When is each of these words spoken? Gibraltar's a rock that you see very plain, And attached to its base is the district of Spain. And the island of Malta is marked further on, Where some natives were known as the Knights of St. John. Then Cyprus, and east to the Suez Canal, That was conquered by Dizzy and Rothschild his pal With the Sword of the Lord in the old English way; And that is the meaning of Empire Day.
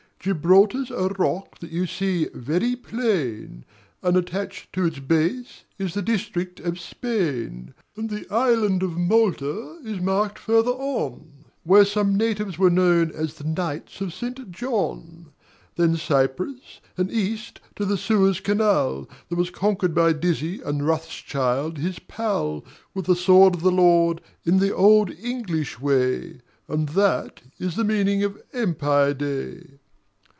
Gibraltar's 0.23 0.91
a 0.91 1.07
rock 1.17 1.57
that 1.61 1.71
you 1.71 1.87
see 1.87 2.25
very 2.35 2.75
plain, 2.75 3.65
And 4.03 4.15
attached 4.15 4.71
to 4.73 4.85
its 4.85 4.99
base 4.99 5.63
is 5.79 5.95
the 5.95 6.03
district 6.03 6.59
of 6.59 6.79
Spain. 6.79 7.73
And 7.97 8.07
the 8.11 8.27
island 8.29 8.83
of 8.83 8.95
Malta 8.99 9.79
is 9.83 9.99
marked 9.99 10.37
further 10.37 10.69
on, 10.73 11.45
Where 11.63 11.83
some 11.85 12.15
natives 12.15 12.59
were 12.59 12.69
known 12.69 13.09
as 13.09 13.33
the 13.33 13.43
Knights 13.45 13.99
of 13.99 14.13
St. 14.13 14.51
John. 14.51 15.31
Then 15.75 15.95
Cyprus, 15.97 16.81
and 16.97 17.09
east 17.11 17.59
to 17.75 17.83
the 17.83 17.97
Suez 17.97 18.39
Canal, 18.39 19.09
That 19.29 19.37
was 19.37 19.49
conquered 19.49 19.95
by 19.95 20.13
Dizzy 20.13 20.61
and 20.61 20.85
Rothschild 20.85 21.79
his 21.79 21.97
pal 21.97 22.63
With 22.93 23.07
the 23.07 23.15
Sword 23.15 23.55
of 23.55 23.61
the 23.61 23.71
Lord 23.71 24.21
in 24.45 24.59
the 24.59 24.69
old 24.71 25.09
English 25.09 25.79
way; 25.79 26.41
And 26.67 26.89
that 26.89 27.41
is 27.57 27.75
the 27.75 27.83
meaning 27.83 28.23
of 28.23 28.39
Empire 28.53 29.15
Day. 29.15 29.79